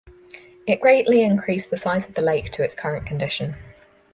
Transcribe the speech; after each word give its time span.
It 0.65 0.81
greatly 0.81 1.21
increased 1.21 1.69
the 1.69 1.77
size 1.77 2.09
of 2.09 2.15
the 2.15 2.23
lake 2.23 2.49
to 2.53 2.63
its 2.63 2.73
current 2.73 3.05
condition. 3.05 3.55